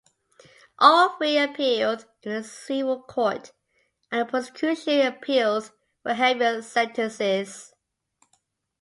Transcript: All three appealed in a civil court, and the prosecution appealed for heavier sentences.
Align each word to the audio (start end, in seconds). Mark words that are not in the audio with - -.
All 0.79 1.09
three 1.09 1.37
appealed 1.37 2.07
in 2.23 2.31
a 2.31 2.41
civil 2.43 3.03
court, 3.03 3.51
and 4.11 4.21
the 4.21 4.25
prosecution 4.25 4.99
appealed 5.05 5.69
for 6.01 6.15
heavier 6.15 6.63
sentences. 6.63 7.71